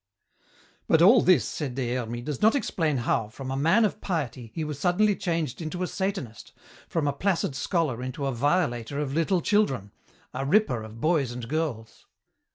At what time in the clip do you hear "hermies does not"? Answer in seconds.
1.93-2.55